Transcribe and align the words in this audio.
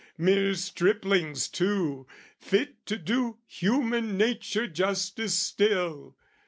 Mere 0.17 0.55
striplings 0.55 1.47
too, 1.47 2.07
Fit 2.39 2.83
to 2.87 2.97
do 2.97 3.37
human 3.45 4.17
nature 4.17 4.65
justice 4.65 5.35
still! 5.37 6.15